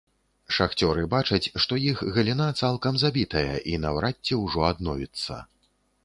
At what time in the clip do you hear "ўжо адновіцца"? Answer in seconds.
4.45-5.37